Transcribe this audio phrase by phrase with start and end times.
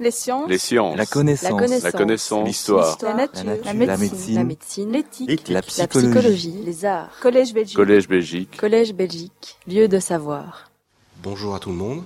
[0.00, 0.48] Les sciences.
[0.48, 0.96] Les sciences.
[0.96, 1.82] La connaissance.
[1.82, 2.46] La connaissance.
[2.48, 2.96] L'histoire.
[3.02, 3.44] La nature.
[3.44, 3.98] La La nature.
[3.98, 4.34] médecine.
[4.34, 4.92] La médecine.
[4.92, 5.48] L'éthique.
[5.48, 6.54] La La psychologie.
[6.64, 7.10] Les arts.
[7.20, 7.76] Collège Belgique.
[7.76, 8.56] Collège Belgique.
[8.56, 9.58] Collège Belgique.
[9.68, 10.70] Lieu de savoir.
[11.22, 12.02] Bonjour à tout le monde.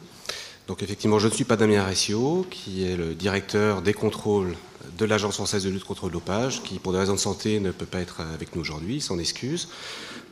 [0.67, 4.57] Donc effectivement, je ne suis pas Damien Ressio, qui est le directeur des contrôles
[4.99, 7.71] de l'Agence française de lutte contre le dopage, qui pour des raisons de santé ne
[7.71, 9.69] peut pas être avec nous aujourd'hui, s'en excuse.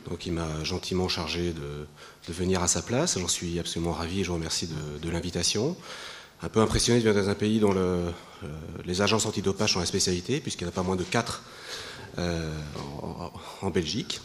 [0.09, 1.87] Donc il m'a gentiment chargé de,
[2.27, 3.17] de venir à sa place.
[3.17, 5.77] J'en suis absolument ravi et je vous remercie de, de l'invitation.
[6.43, 8.11] Un peu impressionné de venir dans un pays dont euh,
[8.83, 11.41] les agences antidopage sont la spécialité, puisqu'il n'y en a pas moins de quatre
[12.19, 12.51] euh,
[13.61, 14.19] en, Belgique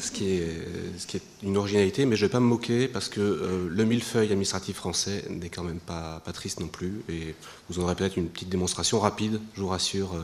[0.00, 3.68] ce qui, est, une originalité, mais je ne vais pas me moquer parce que euh,
[3.68, 7.02] le millefeuille administratif français n'est quand même pas, triste non plus.
[7.08, 7.34] Et
[7.68, 10.14] vous en aurez peut-être une petite démonstration rapide, je vous rassure,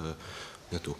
[0.70, 0.96] bientôt.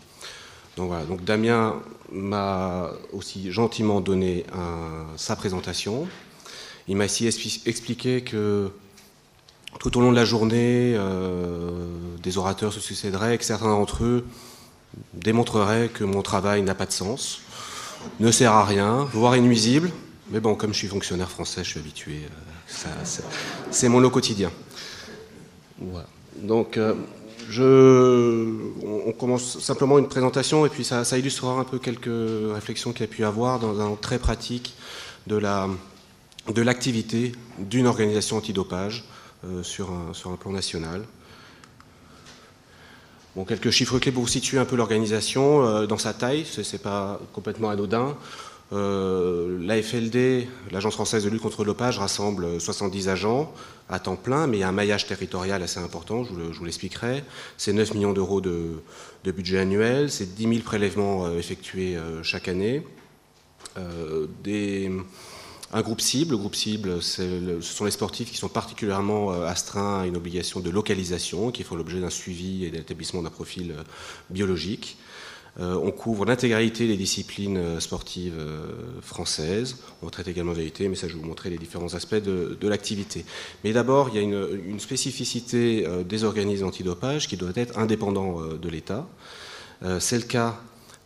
[0.77, 4.47] Donc voilà, donc Damien m'a aussi gentiment donné
[5.17, 6.09] sa présentation.
[6.89, 7.27] Il m'a aussi
[7.67, 8.73] expliqué que
[9.79, 11.71] tout au long de la journée, euh,
[12.23, 14.25] des orateurs se succéderaient et que certains d'entre eux
[15.15, 17.41] démontreraient que mon travail n'a pas de sens
[18.21, 19.91] ne sert à rien, voire est nuisible.
[20.31, 22.23] Mais bon, comme je suis fonctionnaire français, je suis habitué.
[23.71, 24.51] C'est mon lot quotidien.
[26.37, 26.95] Donc, euh,
[27.49, 28.47] je,
[28.85, 32.09] on, commence simplement une présentation et puis ça, illustrera un peu quelques
[32.55, 34.75] réflexions qu'il y a pu avoir dans un très pratique
[35.27, 35.37] de
[36.63, 39.12] l'activité d'une organisation antidopage euh,
[39.63, 41.05] sur, un, sur un plan national.
[43.35, 46.83] Bon, quelques chiffres clés pour situer un peu l'organisation euh, dans sa taille, ce n'est
[46.83, 48.15] pas complètement anodin.
[48.75, 53.55] Euh, la FLD, l'Agence française de lutte contre le dopage, rassemble 70 agents
[53.89, 57.25] à temps plein, mais il y a un maillage territorial assez important, je vous l'expliquerai.
[57.57, 58.83] C'est 9 millions d'euros de,
[59.25, 62.83] budget annuel, c'est 10 000 prélèvements euh, effectués euh, chaque année.
[63.79, 64.91] Euh, des,
[65.73, 70.01] un groupe cible, le groupe cible, le, ce sont les sportifs qui sont particulièrement astreints
[70.03, 73.75] à une obligation de localisation, qui font l'objet d'un suivi et d'établissement d'un profil
[74.31, 74.99] biologique.
[75.61, 78.69] Euh, on couvre l'intégralité des disciplines euh, sportives euh,
[79.03, 79.77] françaises.
[80.01, 83.27] On traite également vérité, mais ça je vais vous montrer les différents aspects de, l'activité.
[83.63, 87.79] Mais d'abord, il y a une, une spécificité euh, des organismes antidopage qui doit être
[87.79, 89.07] indépendant euh, de l'État.
[89.99, 90.61] C'est le cas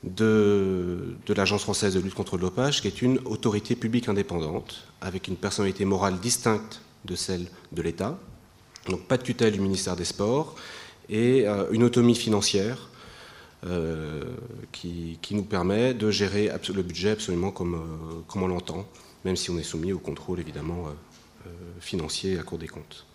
[0.07, 5.29] de, l'Agence française de lutte contre le dopage, qui est une autorité publique indépendante, avec
[5.29, 8.19] une personnalité morale distincte de celle de l'État.
[8.89, 10.55] Donc pas de tutelle du ministère des Sports
[11.09, 12.89] et euh, une autonomie financière
[13.65, 14.23] euh,
[14.71, 18.87] qui, nous permet de gérer le budget absolument comme, euh, comme on l'entend,
[19.25, 20.87] même si on est soumis au contrôle évidemment
[21.81, 23.07] financier à court des comptes.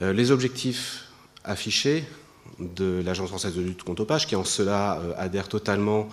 [0.00, 1.06] Les objectifs
[1.44, 2.04] affichés
[2.58, 6.08] de l'Agence française de lutte contre dopage, qui en cela euh, adhère totalement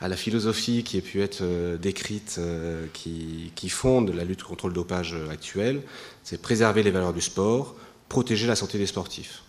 [0.00, 4.68] à la philosophie qui a pu être euh, décrite, euh, qui, fonde la lutte contre
[4.68, 5.82] le dopage actuelle,
[6.24, 7.76] c'est préserver les valeurs du sport,
[8.08, 9.42] protéger la santé des sportifs.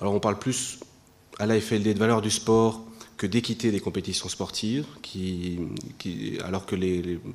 [0.00, 0.78] Alors on parle plus
[1.38, 2.84] à la FLD de valeurs du sport
[3.16, 5.58] que d'équité des compétitions sportives, qui,
[6.44, 6.76] alors que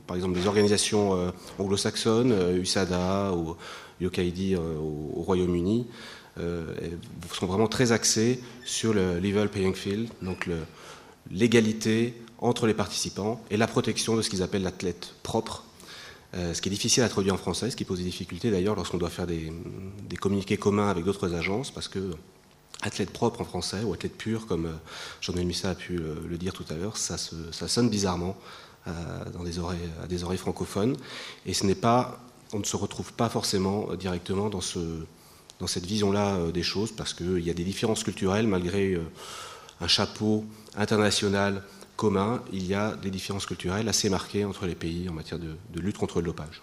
[0.08, 3.58] par exemple les organisations anglo-saxonnes, USADA ou
[4.00, 5.88] Yokaidi au, au Royaume-Uni,
[6.38, 10.50] sont vraiment très axés sur le level playing field, donc
[11.32, 15.64] l'égalité entre les participants et la protection de ce qu'ils appellent l'athlète propre,
[16.36, 18.76] euh, ce qui est difficile à traduire en français, ce qui pose des difficultés d'ailleurs
[18.76, 19.52] lorsqu'on doit faire des,
[20.20, 22.12] communiqués communs avec d'autres agences, parce que
[22.82, 24.74] athlète propre en français ou athlète pur, comme euh,
[25.22, 28.36] Jean-Noël a pu le, dire tout à l'heure, ça, sonne bizarrement
[28.88, 28.92] euh,
[29.32, 30.98] dans à des oreilles francophones,
[31.46, 32.20] et ce n'est pas,
[32.52, 34.80] on ne se retrouve pas forcément directement dans ce
[35.60, 39.02] dans cette vision-là euh, des choses, parce qu'il y a des différences culturelles, malgré euh,
[39.82, 41.64] un chapeau international
[41.96, 45.80] commun, il y a des différences culturelles assez marquées entre les pays en matière de,
[45.80, 46.62] lutte contre le dopage.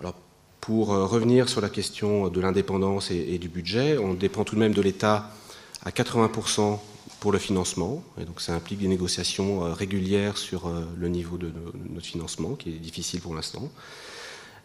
[0.00, 0.14] Alors,
[0.60, 4.60] pour euh, revenir sur la question de l'indépendance et, du budget, on dépend tout de
[4.60, 5.30] même de l'État
[5.84, 6.78] à 80%
[7.20, 11.52] pour le financement, et donc ça implique des négociations régulières sur le niveau de,
[11.90, 13.70] notre financement, qui est difficile pour l'instant.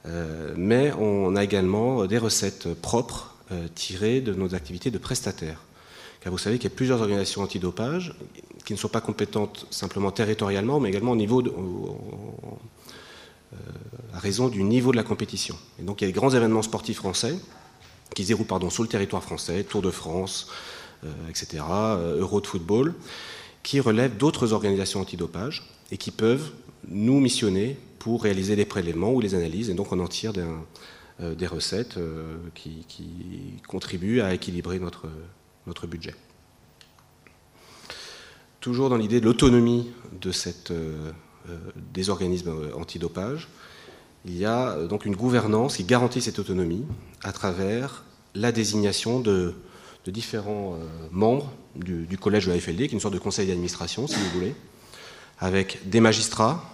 [0.05, 5.61] Euh, mais on a également des recettes propres euh, tirées de nos activités de prestataires.
[6.21, 8.15] Car vous savez qu'il y a plusieurs organisations antidopage
[8.63, 11.49] qui ne sont pas compétentes simplement territorialement, mais également au niveau euh,
[14.13, 15.57] à raison du niveau de la compétition.
[15.79, 17.35] Et donc il y a des grands événements sportifs français
[18.15, 20.47] qui se déroulent pardon, sur le territoire français, Tour de France,
[21.03, 21.63] euh, etc.,
[22.17, 22.93] Euro de football,
[23.61, 26.51] qui relèvent d'autres organisations antidopage et qui peuvent
[26.87, 30.43] nous missionner pour réaliser les prélèvements ou les analyses, et donc on en tire des,
[31.21, 32.85] euh, recettes euh, qui,
[33.65, 36.13] contribuent à équilibrer notre, budget.
[38.59, 39.89] Toujours dans l'idée de l'autonomie
[40.19, 40.31] de
[40.71, 41.11] euh,
[41.93, 43.47] des organismes antidopage,
[44.25, 46.83] il y a donc une gouvernance qui garantit cette autonomie
[47.23, 48.03] à travers
[48.35, 49.55] la désignation de,
[50.07, 50.77] différents
[51.09, 54.29] membres du, collège de la FLD, qui est une sorte de conseil d'administration, si vous
[54.33, 54.55] voulez,
[55.39, 56.69] avec des magistrats,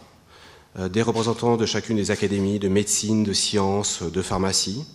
[0.77, 4.85] des représentants de chacune des académies de médecine, de sciences, de pharmacie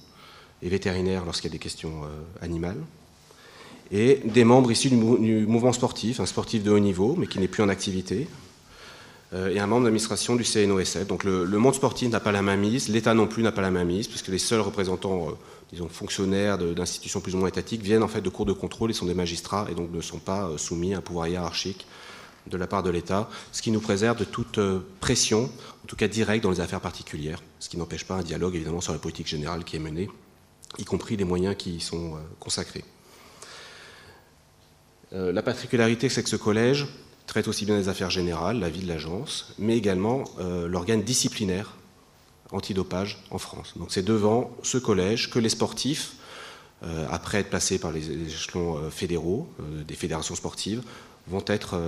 [0.62, 2.03] et vétérinaires lorsqu'il y a des questions
[2.41, 2.79] animales,
[3.91, 7.49] et des membres issus du, mouvement sportif, un sportif de haut niveau, mais qui n'est
[7.49, 8.26] plus en activité,
[9.32, 11.06] euh, et un membre d'administration du CNOSF.
[11.06, 13.71] Donc le, monde sportif n'a pas la main mise, l'État non plus n'a pas la
[13.71, 15.32] main mise, puisque les seuls représentants, euh,
[15.73, 18.94] disons, fonctionnaires d'institutions plus ou moins étatiques viennent en fait de cours de contrôle et
[18.94, 21.87] sont des magistrats, et donc ne sont pas euh, soumis à un pouvoir hiérarchique
[22.46, 24.61] de la part de l'État, ce qui nous préserve de toute
[25.00, 25.44] pression,
[25.85, 28.81] en tout cas directe, dans les affaires particulières, ce qui n'empêche pas un dialogue évidemment
[28.81, 30.08] sur la politique générale qui est menée,
[30.79, 32.85] y compris les moyens qui y sont consacrés.
[35.14, 36.87] Euh, la particularité, c'est que ce collège
[37.26, 41.76] traite aussi bien des affaires générales, la vie de l'agence, mais également euh, l'organe disciplinaire
[42.50, 43.75] antidopage en France.
[43.76, 46.14] Donc c'est devant ce collège que les sportifs,
[46.82, 49.49] euh, après être passés par les, échelons fédéraux,
[49.87, 50.82] des fédérations sportives,
[51.26, 51.81] vont être,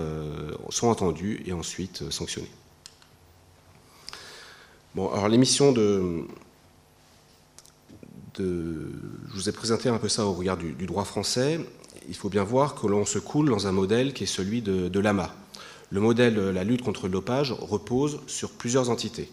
[0.70, 2.50] sont entendus et ensuite sanctionnés.
[4.94, 6.24] Bon, alors l'émission de,
[8.38, 11.60] Je vous ai présenté un peu ça au regard du droit français
[12.08, 15.00] il faut bien voir que l'on se coule dans un modèle qui est celui de,
[15.00, 15.34] l'AMA.
[15.90, 19.30] Le modèle, la lutte contre le dopage, repose sur plusieurs entités.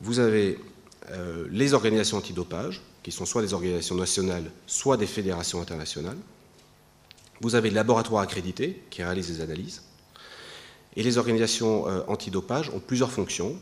[0.00, 0.58] Vous avez
[1.10, 6.16] euh, les organisations antidopage, qui sont soit des organisations nationales, soit des fédérations internationales.
[7.40, 9.82] Vous avez le laboratoire accrédité, qui réalise des analyses.
[10.96, 13.56] Et les organisations euh, antidopage ont plusieurs fonctions.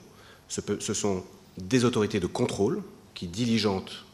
[0.48, 1.24] Ce, sont
[1.58, 2.82] des autorités de contrôle
[3.14, 4.04] qui diligentent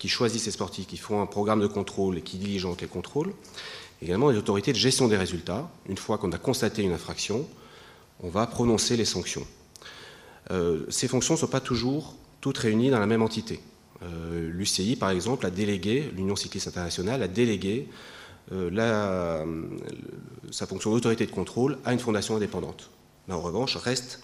[0.00, 3.32] qui choisissent ces sportifs, qui font un programme de contrôle et qui diligentent les contrôles.
[4.02, 5.70] Également les autorités de gestion des résultats.
[5.86, 7.46] Une fois qu'on a constaté une infraction,
[8.22, 9.46] on va prononcer les sanctions.
[10.50, 13.60] Euh, ces fonctions ne sont pas toujours toutes réunies dans la même entité.
[14.02, 17.86] Euh, L'UCI, par exemple, a délégué, l'Union cycliste internationale a délégué
[18.52, 19.44] euh,
[20.50, 22.90] sa fonction d'autorité de contrôle à une fondation indépendante.
[23.30, 24.20] En revanche, reste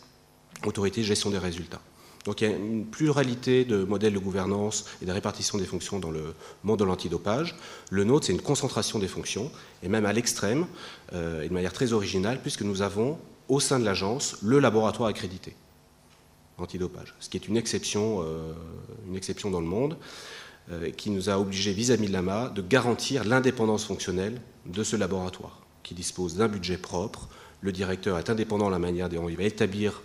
[0.64, 1.80] autorité de gestion des résultats.
[2.24, 6.00] Donc il y a une pluralité de modèles de gouvernance et de répartition des fonctions
[6.00, 6.34] dans le
[6.64, 7.54] monde de l'antidopage.
[7.90, 9.50] Le nôtre, c'est une concentration des fonctions,
[9.84, 10.66] et même à l'extrême,
[11.12, 13.16] euh, et de manière très originale, puisque nous avons
[13.48, 15.54] au sein de l'agence le laboratoire accrédité
[16.58, 18.52] antidopage, ce qui est une exception, euh,
[19.06, 19.96] une exception dans le monde, euh,
[20.96, 25.94] qui nous a obligés vis-à-vis de l'AMA de garantir l'indépendance fonctionnelle de ce laboratoire, qui
[25.94, 27.28] dispose d'un budget propre.
[27.60, 30.02] Le directeur est indépendant de la manière dont il va établir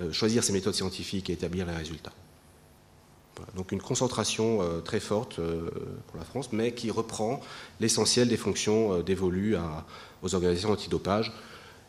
[0.00, 2.12] euh, choisir ses méthodes scientifiques et établir les résultats.
[3.54, 5.68] Donc une concentration euh, très forte euh,
[6.06, 7.40] pour la France, mais qui reprend
[7.78, 9.56] l'essentiel des fonctions dévolues
[10.22, 11.32] aux organisations antidopage.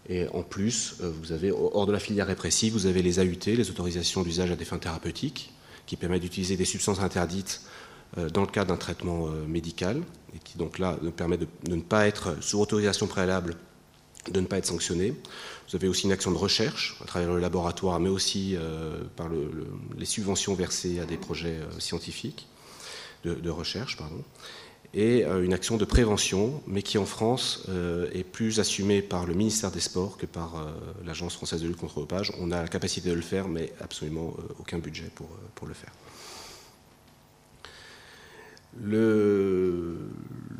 [0.09, 3.69] Et en plus, vous avez, hors de la filière répressive, vous avez les AUT, les
[3.69, 5.53] autorisations d'usage à des fins thérapeutiques,
[5.85, 7.61] qui permettent d'utiliser des substances interdites
[8.15, 10.01] dans le cadre d'un traitement médical,
[10.35, 13.55] et qui donc là permettent de, ne pas être sous autorisation préalable
[14.31, 15.13] de ne pas être sanctionné.
[15.69, 19.29] Vous avez aussi une action de recherche à travers le laboratoire, mais aussi euh, par
[19.97, 22.47] les subventions versées à des projets euh, scientifiques,
[23.25, 24.21] de, recherche, pardon,
[24.93, 27.65] et euh, une action de prévention, mais qui en France
[28.13, 30.55] est plus assumée par le ministère des Sports que par
[31.05, 32.33] l'Agence française de lutte contre le dopage.
[32.39, 35.91] On a la capacité de le faire, mais absolument aucun budget pour, pour le faire.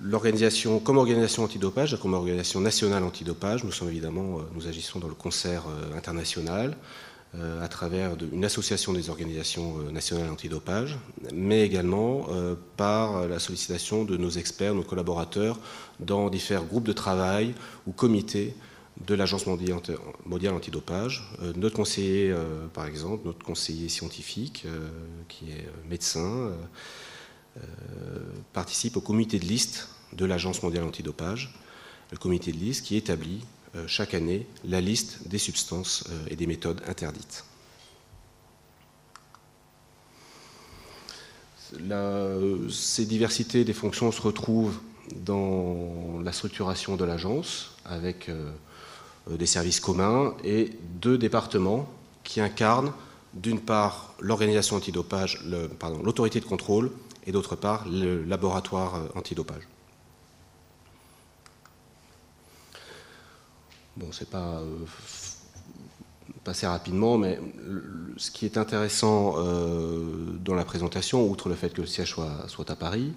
[0.03, 5.07] L'organisation, comme organisation antidopage, comme organisation nationale antidopage, nous sommes évidemment, euh, nous agissons dans
[5.07, 6.75] le concert euh, international
[7.35, 10.99] euh, à travers une association des organisations nationales antidopage,
[11.33, 12.27] mais également
[12.77, 15.57] par la sollicitation de nos experts, nos collaborateurs
[15.99, 17.55] dans différents groupes de travail
[17.87, 18.53] ou comités
[19.07, 21.27] de l'Agence mondiale antidopage.
[21.55, 22.35] notre conseiller,
[22.75, 24.67] par exemple, notre conseiller scientifique,
[25.27, 26.51] qui est médecin,
[28.53, 31.53] participe au comité de liste de l'Agence mondiale antidopage,
[32.11, 33.41] le comité de liste qui établit
[33.75, 37.45] euh, chaque année la liste des substances euh, et des méthodes interdites.
[42.69, 44.79] ces diversités des fonctions se retrouvent
[45.15, 48.29] dans la structuration de l'agence avec
[49.27, 50.69] des services communs et
[51.01, 51.89] deux départements
[52.23, 52.93] qui incarnent
[53.33, 55.43] d'une part l'organisation antidopage,
[56.03, 56.91] l'autorité de contrôle
[57.25, 59.67] et d'autre part le laboratoire euh, antidopage.
[63.95, 64.85] Bon, c'est pas euh,
[66.43, 67.39] passer rapidement, mais
[68.17, 72.47] ce qui est intéressant euh, dans la présentation, outre le fait que le siège soit,
[72.47, 73.13] soit à Paris,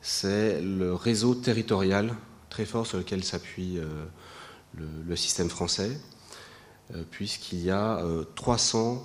[0.00, 2.14] c'est le réseau territorial
[2.48, 3.78] très fort sur lequel s'appuie
[4.74, 6.00] le, système français,
[7.10, 8.00] puisqu'il y a
[8.36, 9.04] 300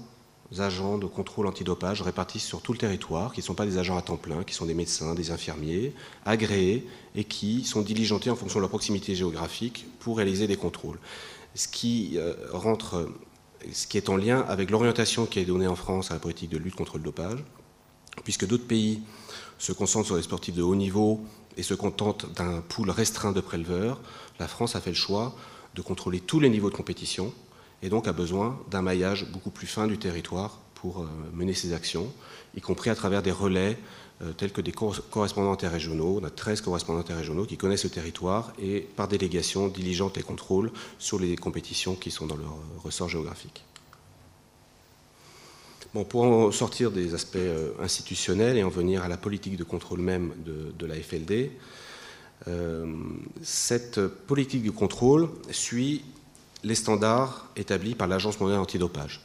[0.60, 3.98] agents de contrôle antidopage répartis sur tout le territoire, qui ne sont pas des agents
[3.98, 5.93] à temps plein, qui sont des médecins, des infirmiers,
[6.25, 11.00] agréés et qui sont diligentés en fonction de leur proximité géographique pour réaliser des contrôles.
[11.55, 12.34] Ce qui euh,
[13.72, 16.50] ce qui est en lien avec l'orientation qui est donnée en France à la politique
[16.50, 17.43] de lutte contre le dopage,
[18.24, 19.01] puisque d'autres pays
[19.60, 21.22] se concentrent sur les sportifs de haut niveau
[21.58, 24.00] et se contentent d'un pool restreint de préleveurs,
[24.39, 25.36] la France a fait le choix
[25.75, 27.31] de contrôler tous les niveaux de compétition
[27.83, 31.73] et donc a besoin d'un maillage beaucoup plus fin du territoire pour euh, mener ses
[31.73, 32.11] actions,
[32.55, 33.77] y compris à travers des relais
[34.21, 36.19] euh, tels que des correspondants interrégionaux.
[36.21, 40.71] On a 13 correspondants interrégionaux qui connaissent le territoire et par délégation diligentent les contrôles
[40.97, 43.63] sur les compétitions qui sont dans leur euh, ressort géographique.
[46.07, 47.38] Pour en sortir des aspects
[47.81, 51.51] institutionnels et en venir à la politique de contrôle même de, la FLD,
[53.41, 56.05] cette politique de contrôle suit
[56.63, 59.22] les standards établis par l'Agence mondiale antidopage.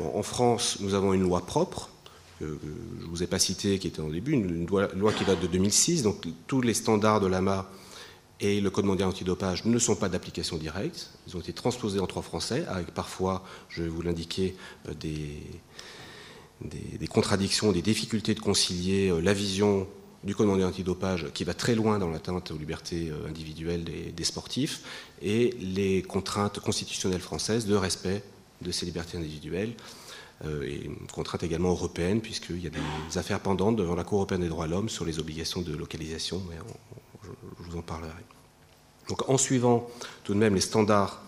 [0.00, 1.90] en France, nous avons une loi propre,
[2.40, 2.46] que
[2.98, 5.46] je ne vous ai pas citée, qui était au début, une loi, qui date de
[5.46, 6.02] 2006.
[6.02, 7.70] Donc tous les standards de l'AMA
[8.40, 11.10] et le Code mondial antidopage ne sont pas d'application directe.
[11.26, 14.56] Ils ont été transposés en droit français, avec parfois, je vais vous l'indiquer,
[14.88, 15.42] euh, des,
[16.62, 19.86] des, contradictions, des difficultés de concilier euh, la vision
[20.24, 24.24] du Code mondial antidopage qui va très loin dans l'atteinte aux libertés euh, individuelles des,
[24.24, 24.82] sportifs
[25.22, 28.22] et les contraintes constitutionnelles françaises de respect
[28.60, 29.72] de ces libertés individuelles
[30.44, 34.42] euh, et contraintes également européennes puisqu'il y a des affaires pendantes devant la Cour européenne
[34.42, 36.56] des droits de l'homme sur les obligations de localisation, mais
[37.24, 38.12] je, vous en parlerai.
[39.08, 39.88] Donc en suivant
[40.24, 41.22] tout de même les standards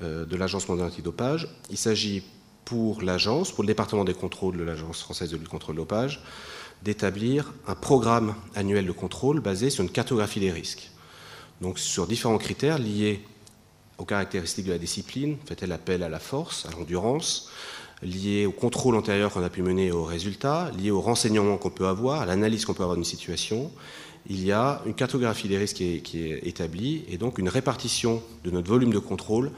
[0.00, 2.22] euh, de l'Agence mondiale antidopage, il s'agit
[2.64, 6.22] pour l'agence, pour le département des contrôles de l'Agence française de lutte contre le dopage,
[6.82, 10.90] d'établir un programme annuel de contrôle basé sur une cartographie des risques.
[11.60, 13.20] Donc sur différents critères liés
[13.98, 17.50] aux caractéristiques de la discipline, fait-elle appel à la force, à l'endurance,
[18.02, 21.86] liés au contrôle antérieur qu'on a pu mener aux résultats, liés aux renseignements qu'on peut
[21.86, 23.70] avoir, à l'analyse qu'on peut avoir d'une situation.
[24.28, 28.50] Il y a une cartographie des risques qui est, établie et donc une répartition de
[28.50, 29.50] notre volume de contrôle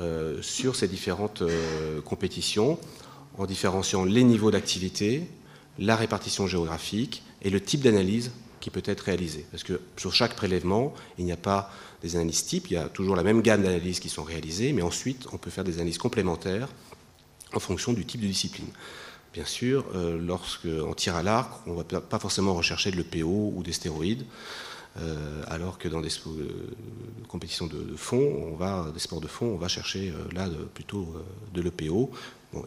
[0.00, 2.78] euh, sur ces différentes euh, compétitions
[3.38, 5.28] en différenciant les niveaux d'activité,
[5.78, 9.46] la répartition géographique et le type d'analyse qui peut être réalisé.
[9.50, 11.70] Parce que sur chaque prélèvement, il n'y a pas
[12.02, 14.82] des analyses types, il y a toujours la même gamme d'analyses qui sont réalisées, mais
[14.82, 16.68] ensuite on peut faire des analyses complémentaires
[17.52, 18.68] en fonction du type de discipline.
[19.32, 23.52] Bien sûr, euh, lorsqu'on tire à l'arc, on ne va pas forcément rechercher de l'EPO
[23.54, 24.24] ou des stéroïdes,
[25.48, 26.48] alors que dans des euh,
[27.28, 31.14] compétitions de, fond, on va, des sports de fond, on va chercher là plutôt
[31.52, 32.10] de l'EPO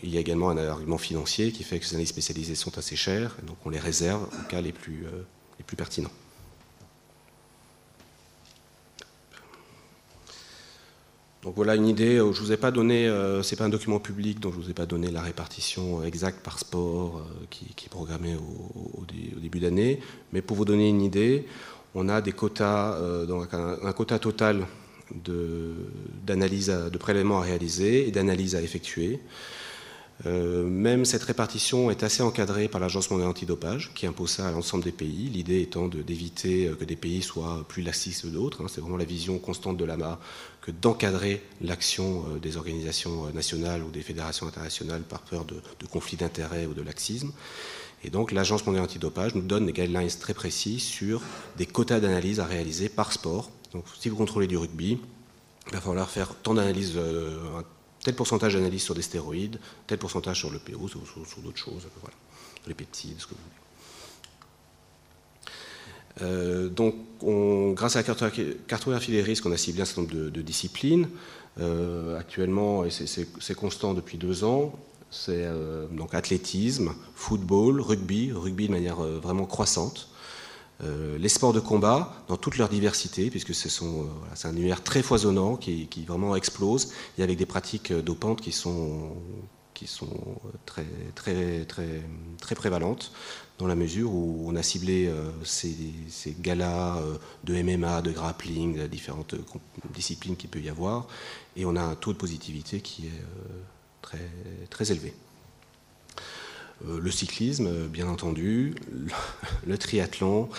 [0.03, 2.95] il y a également un argument financier qui fait que ces analyses spécialisées sont assez
[2.95, 5.23] chères, donc on les réserve aux cas les plus, euh,
[5.57, 6.11] les plus pertinents.
[11.41, 13.65] Donc voilà une idée, euh, je ne vous ai pas donné, euh, ce n'est pas
[13.65, 17.25] un document public, donc je ne vous ai pas donné la répartition exacte par sport
[17.49, 19.05] qui, est programmée au,
[19.41, 20.01] début d'année,
[20.33, 21.45] mais pour vous donner une idée,
[21.95, 24.65] on a des quotas, donc un, quota total
[26.25, 29.19] d'analyse, de, prélèvements à réaliser et d'analyses à effectuer.
[30.25, 34.51] Euh, même cette répartition est assez encadrée par l'Agence mondiale antidopage, qui impose ça à
[34.51, 38.61] l'ensemble des pays, l'idée étant d'éviter euh, que des pays soient plus laxistes que d'autres.
[38.61, 38.67] Hein.
[38.67, 40.19] C'est vraiment la vision constante de l'AMA
[40.61, 46.17] que d'encadrer l'action euh, des organisations nationales ou des fédérations internationales par peur de, conflits
[46.17, 47.31] d'intérêts ou de laxisme.
[48.03, 51.21] Et donc l'Agence mondiale antidopage nous donne des guidelines très précis sur
[51.57, 53.51] des quotas d'analyse à réaliser par sport.
[53.73, 54.99] Donc si vous contrôlez du rugby,
[55.67, 56.97] il va falloir faire tant d'analyses
[58.03, 61.01] tel pourcentage d'analyse sur des stéroïdes, tel pourcentage sur le PO, sur,
[61.43, 62.15] d'autres choses, voilà,
[62.67, 63.55] les peptides, ce que vous voulez.
[66.21, 66.95] Euh, donc,
[67.75, 68.31] grâce à la
[68.67, 71.09] cartographie des risques, on a ciblé un certain nombre de, disciplines.
[71.59, 74.73] Euh, actuellement, et c'est constant depuis deux ans,
[75.11, 80.09] c'est euh, donc athlétisme, football, rugby, rugby de manière vraiment croissante.
[80.81, 84.05] Euh, les sports de combat dans toute leur diversité, puisque c'est euh,
[84.45, 89.17] un univers très foisonnant qui, vraiment explose, et avec des pratiques euh, dopantes qui sont,
[89.73, 90.85] qui sont très,
[91.15, 92.01] très, très,
[92.39, 93.11] très prévalentes,
[93.57, 95.13] dans la mesure où on a ciblé
[95.43, 95.75] ces,
[96.39, 96.97] galas
[97.43, 99.35] de MMA, de grappling, de différentes
[99.93, 101.07] disciplines qu'il peut y avoir,
[101.57, 103.21] et on a un taux de positivité qui est
[104.01, 104.29] très,
[104.69, 104.91] très.
[106.87, 108.75] Euh, le cyclisme, euh, bien entendu,
[109.67, 110.49] le, triathlon,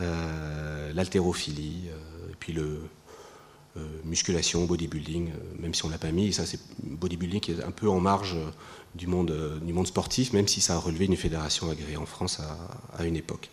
[0.00, 1.84] euh, l'haltérophilie,
[2.30, 2.80] et puis le
[4.04, 7.70] musculation, bodybuilding, même si on ne l'a pas mis, ça c'est bodybuilding qui est un
[7.70, 8.36] peu en marge
[8.94, 12.40] du monde, du monde sportif, même si ça a relevé une fédération agréée en France
[12.98, 13.48] à, une époque.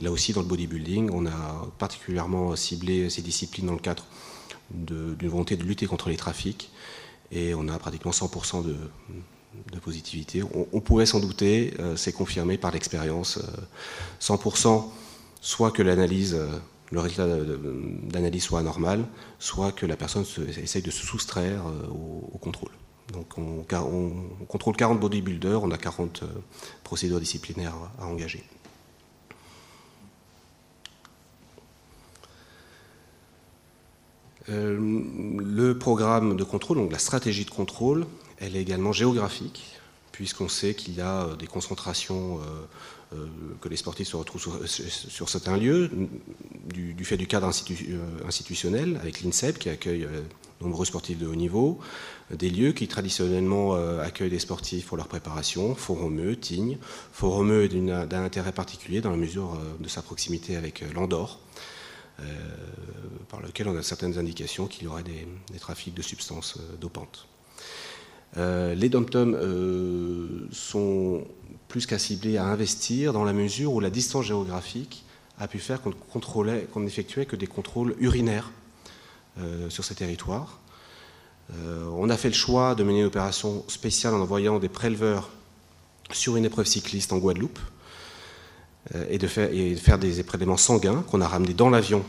[0.00, 4.04] Là aussi, dans le bodybuilding, on a particulièrement ciblé ces disciplines dans le cadre
[4.70, 6.70] d'une volonté de lutter contre les trafics,
[7.30, 8.76] et on a pratiquement 100% de,
[9.82, 10.42] positivité.
[10.72, 13.40] On, pouvait s'en douter, c'est confirmé par l'expérience.
[14.20, 14.84] 100%,
[15.40, 16.38] soit que l'analyse,
[16.90, 19.04] le résultat d'analyse soit anormal,
[19.38, 20.24] soit que la personne
[20.62, 22.72] essaye de se soustraire au, contrôle.
[23.12, 26.24] Donc on, on, contrôle 40 bodybuilders, on a 40
[26.84, 28.44] procédures disciplinaires à engager.
[34.48, 34.78] Euh,
[35.38, 38.06] le programme de contrôle, donc la stratégie de contrôle,
[38.38, 39.76] elle est également géographique,
[40.12, 42.38] puisqu'on sait qu'il y a euh, des concentrations,
[43.12, 43.26] euh,
[43.60, 45.90] que les sportifs se retrouvent sur, certains lieux,
[46.72, 47.50] du, fait du cadre
[48.24, 50.06] institutionnel, avec l'INSEP qui accueille
[50.60, 51.80] nombreux sportifs de haut niveau,
[52.32, 56.78] des lieux qui traditionnellement accueillent des sportifs pour leur préparation, Foromeux, Tignes.
[57.12, 61.40] Foromeux est d'un intérêt particulier dans la mesure de sa proximité avec l'Andorre.
[62.22, 62.26] Euh,
[63.28, 65.26] par lequel on a certaines indications qu'il y aurait des,
[65.60, 67.26] trafics de substances euh, dopantes.
[68.36, 69.06] Euh, les dom
[70.50, 71.24] sont
[71.68, 75.04] plus qu'à cibler à investir dans la mesure où la distance géographique
[75.38, 78.50] a pu faire qu'on contrôlait, qu'on n'effectuait que des contrôles urinaires
[79.68, 80.58] sur ces territoires.
[81.50, 85.30] on a fait le choix de mener une opération spéciale en envoyant des préleveurs
[86.12, 87.60] sur une épreuve cycliste en Guadeloupe,
[88.94, 92.04] euh, et de, faire, des prélèvements sanguins qu'on a ramenés dans l'avion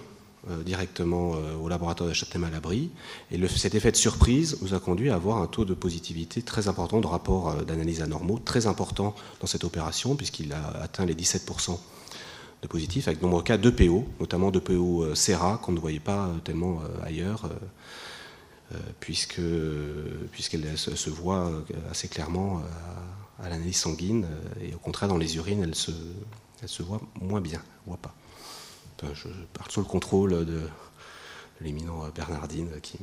[0.49, 2.89] euh, directement euh, au laboratoire de Châtenay-Malabry.
[3.31, 6.67] Et cet effet de surprise nous a conduit à avoir un taux de positivité très
[6.67, 11.77] important, de rapport d'analyse anormaux très important dans cette opération, puisqu'il a atteint les 17%
[12.63, 16.79] de positifs, avec de nombreux cas d'EPO, notamment d'EPO SERA, qu'on ne voyait pas tellement
[17.03, 17.49] ailleurs,
[18.99, 19.41] puisque,
[20.31, 21.51] puisqu'elle se, voit
[21.89, 22.61] assez clairement
[23.39, 24.27] à, l'analyse sanguine,
[24.61, 25.91] et au contraire, dans les urines, elle se,
[26.61, 28.13] elle se voit moins bien, voit pas.
[29.13, 30.61] je parle sous le contrôle de,
[31.61, 32.97] l'éminent Bernardine qui,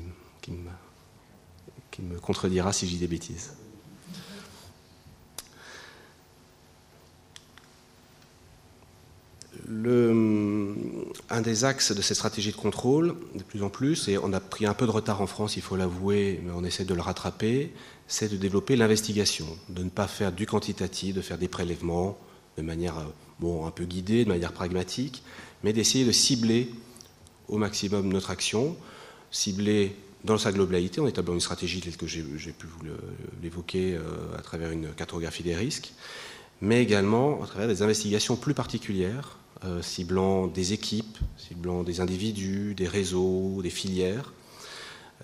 [2.01, 3.53] me, contredira si j'y des bêtises.
[11.31, 14.41] un des axes de cette stratégie de contrôle, de plus en plus, et on a
[14.41, 17.03] pris un peu de retard en France, il faut l'avouer, mais on essaie de le
[17.03, 17.75] rattraper,
[18.07, 22.19] c'est de développer l'investigation, de ne pas faire du quantitatif, de faire des prélèvements
[22.57, 22.95] de manière
[23.41, 25.23] bon, un peu guidé, de manière pragmatique,
[25.63, 26.71] mais d'essayer de cibler
[27.49, 28.77] au maximum notre action,
[29.31, 32.85] cibler dans sa globalité en établant une stratégie telle que j'ai pu vous
[33.43, 35.93] l'évoquer euh, à travers une cartographie des risques,
[36.61, 42.75] mais également à travers des investigations plus particulières, euh, ciblant des équipes, ciblant des individus,
[42.75, 44.33] des réseaux, des filières,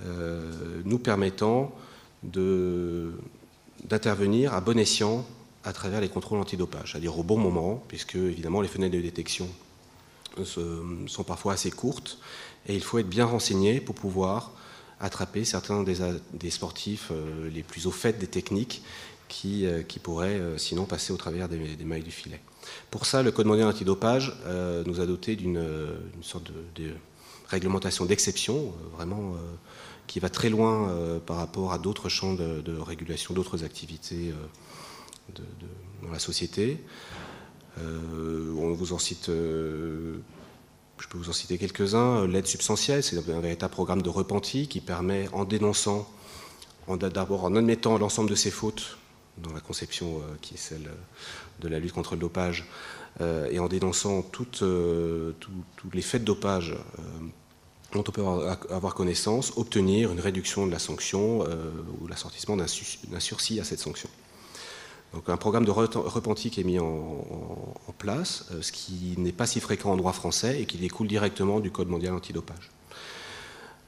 [0.04, 1.74] euh, nous permettant
[2.22, 5.26] d'intervenir à bon escient
[5.64, 9.48] à travers les contrôles antidopage, c'est-à-dire au bon moment, puisque évidemment les fenêtres de détection
[10.44, 12.18] sont parfois assez courtes,
[12.66, 14.52] et il faut être bien renseigné pour pouvoir
[15.00, 18.82] attraper certains des, sportifs euh, les plus au fait des techniques
[19.28, 22.40] qui, euh, qui pourraient euh, sinon passer au travers des, mailles du filet.
[22.90, 24.34] Pour ça, le Code mondial antidopage
[24.86, 25.62] nous a doté d'une
[26.22, 26.92] sorte de,
[27.48, 29.36] réglementation d'exception, vraiment
[30.06, 34.32] qui va très loin par rapport à d'autres champs de régulation, d'autres activités
[36.02, 36.78] dans la société.
[37.78, 40.16] Euh, on vous en cite, euh,
[40.98, 42.26] je peux vous en citer quelques-uns.
[42.26, 46.08] L'aide substantielle, c'est un véritable programme de repenti qui permet, en dénonçant,
[46.88, 48.98] d'abord en admettant l'ensemble de ses fautes
[49.38, 50.90] dans la conception euh, qui est celle
[51.60, 52.66] de la lutte contre le dopage,
[53.48, 56.74] et en dénonçant toutes, tous les faits de dopage
[57.92, 58.24] dont on peut
[58.70, 61.46] avoir connaissance, obtenir une réduction de la sanction
[62.00, 64.10] ou l'assortissement d'un sursis à cette sanction.
[65.14, 69.46] Donc un programme de repenti qui est mis en, place, euh, ce qui n'est pas
[69.46, 72.70] si fréquent en droit français et qui découle directement du Code mondial antidopage.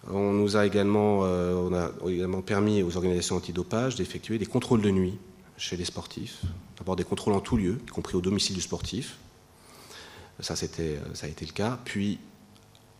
[0.08, 4.90] On nous a également, euh, a également permis aux organisations antidopage d'effectuer des contrôles de
[4.90, 5.18] nuit
[5.58, 6.42] chez les sportifs.
[6.78, 9.16] D'abord des contrôles en tout lieu, y compris au domicile du sportif.
[10.38, 11.78] Ça, ça a été le cas.
[11.84, 12.20] Puis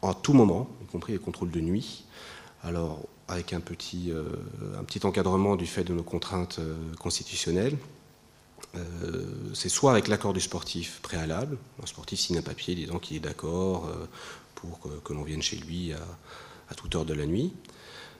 [0.02, 2.04] en tout moment, y compris les contrôles de nuit.
[2.64, 4.24] Alors avec un petit, euh,
[5.04, 6.60] encadrement du fait de nos contraintes
[6.98, 7.95] constitutionnelles, euh,
[9.54, 13.20] c'est soit avec l'accord du sportif préalable, un sportif signe un papier disant qu'il est
[13.20, 14.06] d'accord euh,
[14.54, 17.52] pour que, l'on vienne chez lui à, toute heure de la nuit,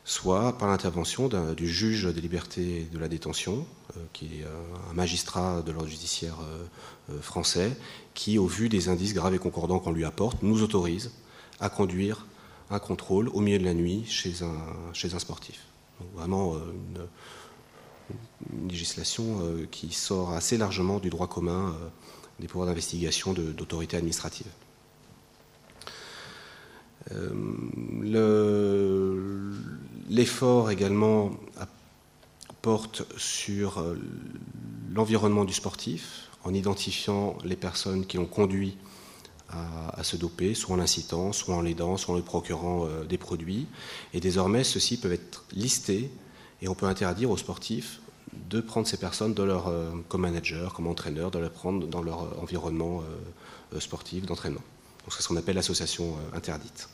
[0.05, 4.45] soit par l'intervention du juge des libertés de la détention, euh, qui est
[4.91, 6.37] un magistrat de l'ordre judiciaire
[7.21, 7.77] français,
[8.15, 11.11] qui, au vu des indices graves et concordants qu'on lui apporte, nous autorise
[11.61, 12.27] à conduire
[12.71, 15.61] un contrôle au milieu de la nuit chez un, chez un sportif.
[16.01, 17.07] Donc vraiment une,
[18.53, 21.89] une législation euh, qui sort assez largement du droit commun euh,
[22.41, 24.51] des pouvoirs d'investigation d'autorités administratives.
[27.13, 27.33] Euh,
[30.09, 31.31] l'effort également
[32.63, 33.83] porte sur
[34.93, 38.77] l'environnement du sportif, en identifiant les personnes qui ont conduit
[39.49, 43.67] à, se doper, soit en l'incitant, soit en l'aidant, soit en le procurant des produits.
[44.13, 46.11] Et désormais, ceux-ci peuvent être listés
[46.63, 48.01] et on peut interdire aux sportifs
[48.51, 49.73] de prendre ces personnes leur,
[50.09, 53.03] comme manager, comme entraîneur, de les prendre dans leur environnement
[53.79, 54.61] sportif d'entraînement.
[55.11, 56.89] c'est ce qu'on appelle l'association interdite.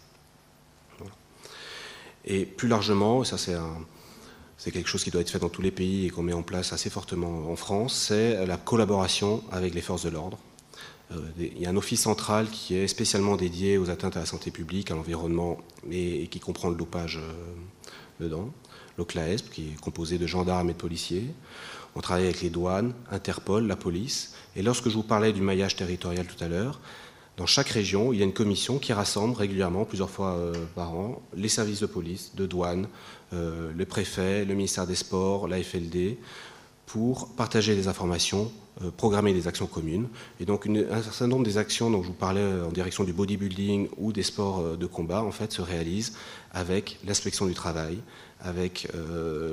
[2.25, 6.07] Et plus largement, ça c'est quelque chose qui doit être fait dans tous les pays
[6.07, 10.05] et qu'on met en place assez fortement en France, c'est la collaboration avec les forces
[10.05, 10.39] de l'ordre.
[11.11, 14.27] Euh, il y a un office central qui est spécialement dédié aux atteintes à la
[14.27, 15.59] santé publique, à l'environnement,
[15.91, 18.29] et, qui comprend le dopage euh,
[18.97, 19.05] dedans.
[19.05, 21.27] L'OCLAESP, qui est composé de gendarmes et de policiers.
[21.95, 24.35] On travaille avec les douanes, Interpol, la police.
[24.57, 26.81] Et lorsque je vous parlais du maillage territorial tout à l'heure,
[27.37, 30.95] dans chaque région, il y a une commission qui rassemble régulièrement, plusieurs fois euh, par
[30.95, 32.89] an, les services de police, de douane,
[33.33, 36.19] euh, le préfet, le ministère des Sports, la FLD,
[36.85, 38.53] pour partager des informations,
[38.83, 40.09] euh, programmer des actions communes.
[40.41, 43.89] Et donc un certain nombre des actions dont je vous parlais en direction du bodybuilding
[43.97, 46.13] ou des sports de combat, en fait, se réalisent
[46.53, 47.99] avec l'inspection du travail,
[48.43, 48.89] avec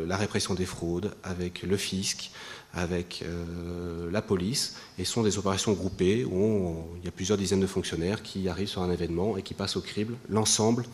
[0.07, 2.31] la répression des fraudes, avec le fisc,
[2.73, 7.59] avec euh, la police et sont des opérations groupées où il y a plusieurs dizaines
[7.59, 10.85] de fonctionnaires qui arrivent sur un événement et qui passent au crible l'ensemble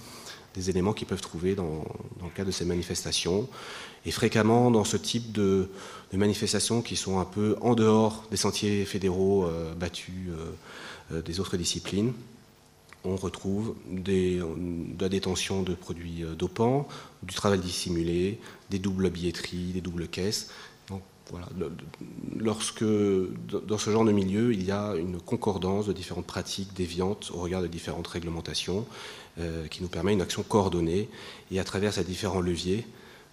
[0.53, 1.83] des éléments qu'ils peuvent trouver dans,
[2.23, 3.49] le cadre de ces manifestations.
[4.05, 5.69] Et fréquemment, dans ce type de,
[6.13, 10.29] manifestations qui sont un peu en dehors des sentiers fédéraux euh, battus
[11.11, 12.13] euh, des autres disciplines,
[13.05, 14.41] on retrouve de
[14.99, 16.87] la détention de produits dopants,
[17.23, 18.39] du travail dissimulé,
[18.69, 20.49] des doubles billetteries, des doubles caisses,
[21.31, 21.47] voilà,
[22.37, 27.31] lorsque dans ce genre de milieu, il y a une concordance de différentes pratiques déviantes
[27.33, 28.85] au regard de différentes réglementations
[29.39, 31.09] euh, qui nous permet une action coordonnée
[31.51, 32.85] et à travers ces différents leviers,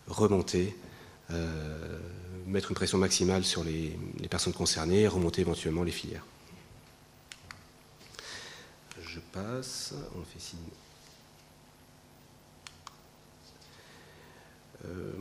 [0.07, 0.75] remonter,
[1.31, 1.99] euh,
[2.47, 3.99] mettre une pression maximale sur les,
[4.31, 6.25] personnes concernées et remonter éventuellement les filières.
[9.13, 10.59] Je passe, on fait signe.
[14.87, 15.13] Euh,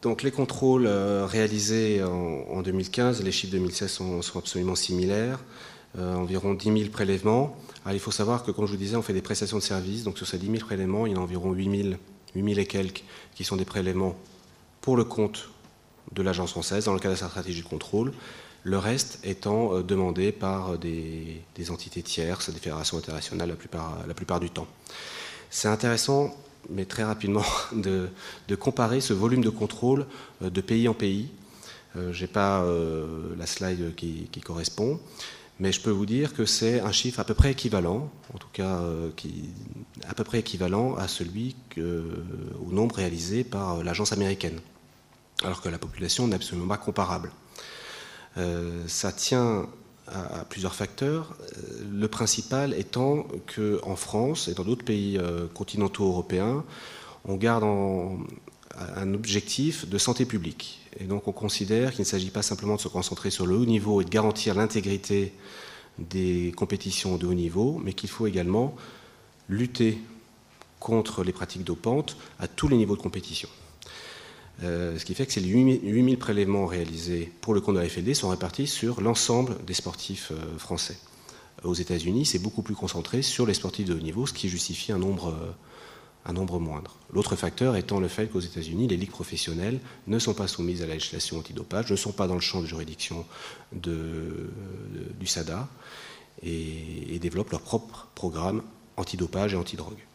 [0.00, 5.38] donc les contrôles euh, réalisés en, 2015, les chiffres 2016 sont, absolument similaires,
[5.98, 7.56] euh, environ 10 000 prélèvements.
[7.92, 10.16] il faut savoir que, comme je vous disais, on fait des prestations de services, donc
[10.16, 11.94] sur ces 10 000 prélèvements, il y en a environ 8 000,
[12.36, 14.16] 8 et quelques qui sont des prélèvements
[14.80, 15.50] pour le compte
[16.12, 18.14] de l'agence française dans le cadre de sa stratégie de contrôle,
[18.64, 24.50] le reste étant euh, demandé par des, entités tierces, des fédérations internationales la plupart, du
[24.50, 24.66] temps.
[25.50, 26.34] C'est intéressant
[26.68, 28.10] mais très rapidement, de,
[28.58, 30.06] comparer ce volume de contrôle
[30.42, 31.30] euh, de pays en pays.
[31.96, 35.00] Euh, je n'ai pas euh, la slide qui, correspond,
[35.58, 38.48] mais je peux vous dire que c'est un chiffre à peu près équivalent, en tout
[38.52, 38.80] cas
[40.08, 44.60] à peu près équivalent à celui au nombre réalisé par l'agence américaine,
[45.42, 47.32] alors que la population n'est absolument pas comparable.
[48.86, 49.66] Ça tient
[50.12, 51.34] à, plusieurs facteurs.
[51.40, 56.64] Euh, le principal étant qu'en France et dans d'autres pays euh, continentaux européens,
[57.24, 60.80] on garde un objectif de santé publique.
[60.98, 63.66] Et donc on considère qu'il ne s'agit pas simplement de se concentrer sur le haut
[63.66, 65.32] niveau et de garantir l'intégrité
[65.98, 68.74] des compétitions de haut niveau, mais qu'il faut également
[69.48, 69.98] lutter
[70.78, 73.48] contre les pratiques dopantes à tous les niveaux de compétition.
[74.64, 78.14] Euh, ce qui fait que ces 8000 prélèvements réalisés pour le compte de la FLD
[78.14, 80.98] sont répartis sur l'ensemble des sportifs euh, français.
[81.62, 84.90] Aux États-Unis, c'est beaucoup plus concentré sur les sportifs de haut niveau, ce qui justifie
[84.92, 85.34] un nombre,
[86.26, 86.96] euh, moindre.
[87.12, 90.86] L'autre facteur étant le fait qu'aux États-Unis, les ligues professionnelles ne sont pas soumises à
[90.86, 93.24] la législation antidopage, ne sont pas dans le champ de juridiction
[93.72, 95.68] du SADA
[96.42, 98.62] et, et développent leur propre programme
[98.96, 100.07] antidopage et antidrogue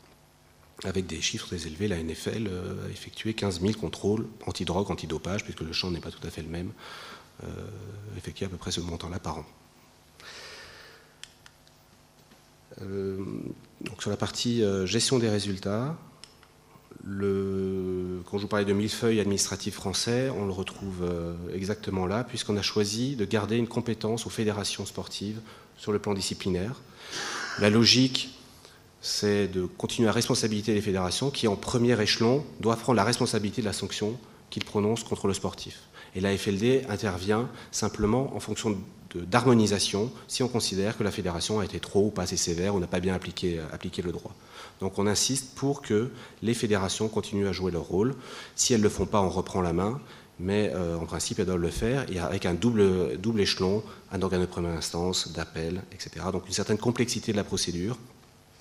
[0.83, 5.43] avec des chiffres très élevés, la NFL euh, a effectué 15 000 contrôles anti-drogue, anti-dopage,
[5.43, 6.71] puisque le champ n'est pas tout à fait le même,
[7.43, 7.47] euh,
[8.17, 9.45] effectué à peu près ce montant-là par an.
[12.81, 13.23] Euh,
[13.81, 15.95] donc sur la partie gestion des résultats,
[17.05, 21.05] quand je vous parlais de millefeuille administratif français, on le retrouve
[21.53, 25.39] exactement là, puisqu'on a choisi de garder une compétence aux fédérations sportives
[25.77, 26.81] sur le plan disciplinaire.
[27.59, 28.33] La logique
[29.03, 33.61] c'est de continuer à responsabiliser les fédérations qui, en premier échelon, doivent prendre la responsabilité
[33.61, 34.17] de la sanction
[34.49, 35.81] qu'ils prononcent contre le sportif.
[36.15, 38.77] Et la FLD intervient simplement en fonction
[39.13, 42.79] d'harmonisation si on considère que la fédération a été trop ou pas assez sévère ou
[42.79, 43.59] n'a pas bien appliqué,
[44.03, 44.33] le droit.
[44.79, 46.09] Donc on insiste pour que
[46.41, 48.15] les fédérations continuent à jouer leur rôle.
[48.55, 49.99] Si elles ne le font pas, on reprend la main,
[50.39, 54.21] mais euh, en principe, elles doivent le faire, et avec un double, double échelon, un
[54.21, 56.25] organe de première instance, d'appel, etc.
[56.31, 57.97] Donc une certaine complexité de la procédure,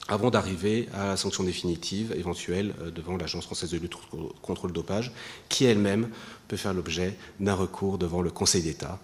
[0.08, 3.94] avant d'arriver à la sanction définitive éventuelle devant l'Agence française de lutte
[4.42, 5.12] contre le dopage,
[5.48, 6.10] qui elle-même
[6.48, 8.98] peut faire l'objet d'un recours devant le Conseil d'État,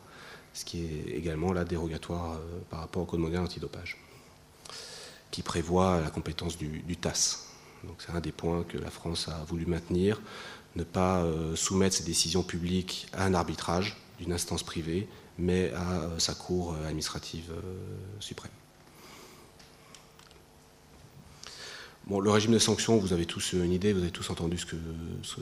[0.54, 3.96] ce qui est également là dérogatoire par rapport au Code mondial antidopage,
[5.30, 7.44] qui prévoit la compétence du, du TAS.
[7.84, 10.20] Donc c'est un des points que la France a voulu maintenir,
[10.74, 15.08] ne pas soumettre ses décisions publiques à un arbitrage d'une instance privée,
[15.38, 17.52] mais à sa cour administrative
[18.18, 18.50] suprême.
[22.09, 24.64] Bon, le régime de sanctions, vous avez tous une idée, vous avez tous entendu ce
[24.64, 24.77] que,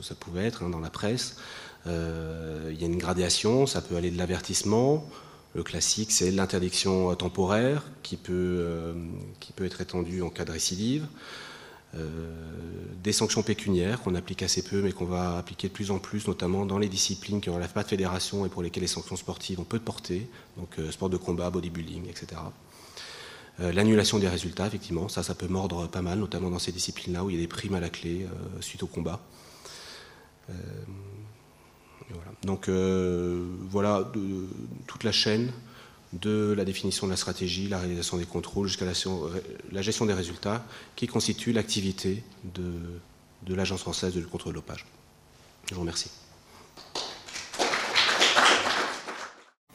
[0.01, 1.37] ça pouvait être hein, dans la presse.
[1.85, 5.09] Euh, il y a une gradation, ça peut aller de l'avertissement.
[5.55, 8.93] Le classique, c'est l'interdiction temporaire qui peut, euh,
[9.39, 11.07] qui peut être étendue en cas de récidive.
[11.95, 12.29] Euh,
[13.01, 16.27] des sanctions pécuniaires qu'on applique assez peu, mais qu'on va appliquer de plus en plus,
[16.27, 19.15] notamment dans les disciplines qui ne relèvent pas de fédération et pour lesquelles les sanctions
[19.15, 20.27] sportives ont peu de portée,
[20.57, 22.41] donc sport de combat, bodybuilding, etc.
[23.59, 27.23] Euh, l'annulation des résultats, effectivement, ça, ça peut mordre pas mal, notamment dans ces disciplines-là
[27.23, 29.19] où il y a des primes à la clé euh, suite au combat.
[30.49, 30.53] Euh,
[32.43, 34.09] Donc voilà
[34.85, 35.51] toute la chaîne
[36.13, 40.65] de la définition de la stratégie, la réalisation des contrôles jusqu'à la, gestion des résultats
[40.95, 44.61] qui constitue l'activité de, l'Agence française de lutte contre le.
[45.65, 46.09] Je vous remercie.